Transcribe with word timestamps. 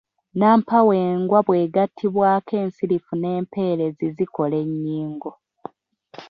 Nnampawengwa 0.33 1.39
bw’egattibwako 1.45 2.53
ensirifu 2.63 3.11
n’empeerezi 3.21 4.05
zikola 4.15 4.55
ennyingo. 4.65 5.29